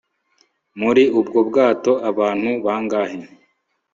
Muri 0.79 1.03
ubwo 1.19 1.39
bwato 1.47 1.91
abantu 2.09 2.49
bangahe 2.65 3.19